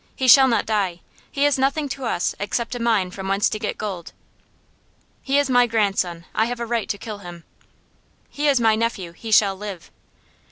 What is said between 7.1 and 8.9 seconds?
him." "He is my